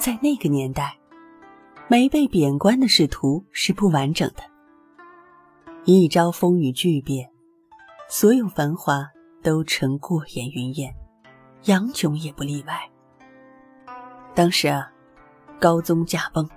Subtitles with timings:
[0.00, 0.98] 在那个年代，
[1.86, 4.42] 没被贬官的仕途是不完整的。
[5.84, 7.30] 一朝风雨巨变，
[8.08, 9.06] 所有繁华
[9.42, 10.90] 都成过眼云烟，
[11.64, 12.90] 杨炯也不例外。
[14.34, 14.90] 当时啊，
[15.60, 16.48] 高宗驾崩，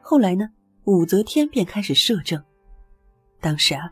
[0.00, 0.48] 后来呢，
[0.84, 2.40] 武则天便开始摄政。
[3.40, 3.90] 当时啊，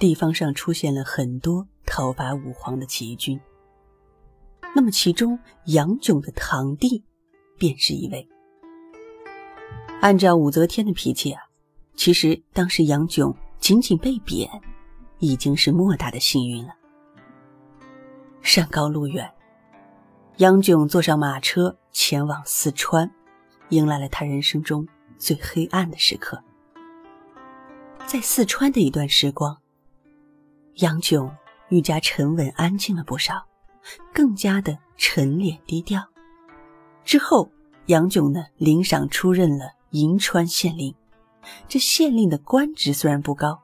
[0.00, 3.40] 地方上出现了很多讨伐武皇的起义军。
[4.74, 7.04] 那么其中杨炯的堂弟，
[7.60, 8.26] 便是一位。
[10.00, 11.42] 按照武则天的脾气啊，
[11.94, 14.48] 其实当时杨炯仅仅被贬，
[15.18, 16.72] 已经是莫大的幸运了。
[18.40, 19.30] 山高路远。
[20.38, 23.10] 杨炯坐上马车前往四川，
[23.68, 26.42] 迎来了他人生中最黑暗的时刻。
[28.06, 29.54] 在四川的一段时光，
[30.76, 31.30] 杨炯
[31.68, 33.46] 愈加沉稳安静了不少，
[34.14, 36.02] 更加的沉敛低调。
[37.10, 37.50] 之后，
[37.86, 40.94] 杨炯呢领赏出任了银川县令。
[41.66, 43.60] 这县令的官职虽然不高，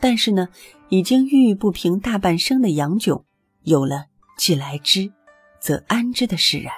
[0.00, 0.48] 但是呢，
[0.88, 3.24] 已经郁郁不平大半生的杨炯，
[3.62, 4.06] 有了
[4.36, 5.12] 既来之。
[5.60, 6.74] 则安之的释然。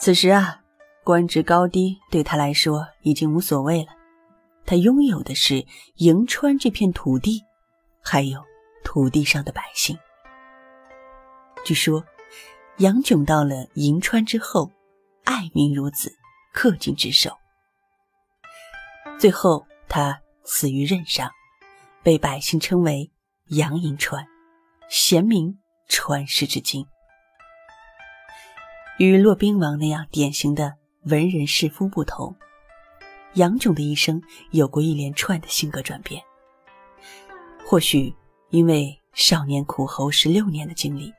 [0.00, 0.62] 此时啊，
[1.04, 3.90] 官职高低对他来说已经无所谓了。
[4.64, 5.64] 他拥有的是
[5.98, 7.40] 银川这片土地，
[8.02, 8.42] 还有
[8.82, 9.96] 土地上的百姓。
[11.64, 12.04] 据说，
[12.78, 14.70] 杨炯到了银川之后，
[15.24, 16.14] 爱民如子，
[16.54, 17.30] 恪尽职守。
[19.18, 21.30] 最后，他死于任上，
[22.02, 23.10] 被百姓称为
[23.46, 24.26] 杨银川，
[24.90, 26.86] 贤名传世至今。
[28.98, 32.36] 与骆宾王那样典型的文人士夫不同，
[33.34, 36.22] 杨炯的一生有过一连串的性格转变。
[37.64, 38.14] 或许
[38.50, 41.10] 因为少年苦候十六年的经历，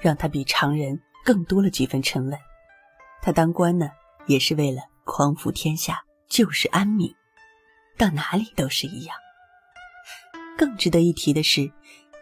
[0.00, 2.38] 让他比常人更多了几分沉稳。
[3.22, 3.90] 他当官呢，
[4.26, 7.14] 也是为了匡扶天下，救世安民，
[7.96, 9.16] 到哪里都是一样。
[10.56, 11.72] 更值得一提的是，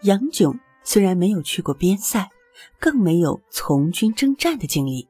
[0.03, 2.31] 杨炯虽然没有去过边塞。
[2.79, 5.09] 更没有从军征战的经历，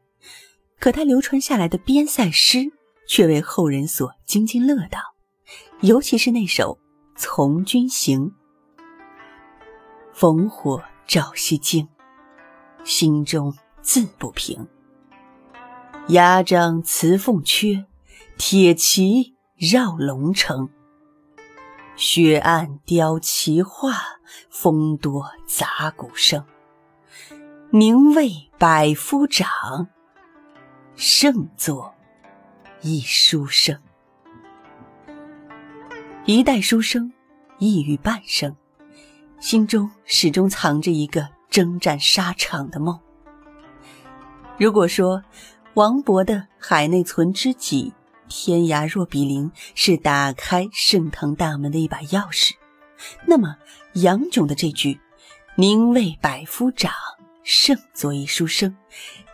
[0.80, 2.72] 可他流传下来的边塞诗
[3.06, 4.98] 却为后人所津津乐道，
[5.82, 6.78] 尤其是那首
[7.20, 8.30] 《从军行》
[10.18, 11.86] ：“烽火照西京，
[12.84, 14.68] 心中自不平。
[16.08, 17.86] 牙璋辞凤阙，
[18.36, 20.68] 铁骑绕龙城。
[21.96, 23.94] 雪暗雕旗画，
[24.50, 26.44] 风多杂鼓声。”
[27.70, 29.88] 宁为百夫长，
[30.94, 31.92] 胜作
[32.82, 33.76] 一书生。
[36.24, 37.12] 一代书生，
[37.58, 38.54] 抑郁半生，
[39.40, 42.98] 心中始终藏着一个征战沙场的梦。
[44.58, 45.22] 如果说
[45.74, 47.92] 王勃的“海内存知己，
[48.26, 52.54] 天涯若比邻”是打开盛唐大门的一把钥匙，
[53.24, 53.54] 那么
[53.92, 54.98] 杨炯的这句
[55.54, 56.92] “宁为百夫长”。
[57.44, 58.76] 胜作一书生，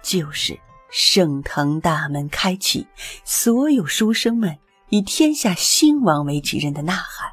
[0.03, 0.61] 就是
[0.91, 2.87] 盛唐大门开启，
[3.25, 4.59] 所有书生们
[4.91, 7.33] 以天下兴亡为己任的呐喊。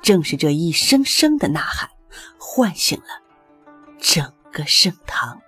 [0.00, 1.90] 正是这一声声的呐喊，
[2.38, 3.29] 唤醒了
[4.00, 5.40] 整个盛唐。